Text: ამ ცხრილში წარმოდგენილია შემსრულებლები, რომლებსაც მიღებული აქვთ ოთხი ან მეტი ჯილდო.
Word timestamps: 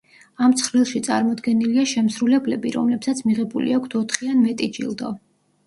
ამ 0.45 0.53
ცხრილში 0.61 1.01
წარმოდგენილია 1.07 1.83
შემსრულებლები, 1.91 2.73
რომლებსაც 2.79 3.23
მიღებული 3.29 3.79
აქვთ 3.79 3.97
ოთხი 4.03 4.33
ან 4.35 4.45
მეტი 4.51 4.75
ჯილდო. 4.81 5.17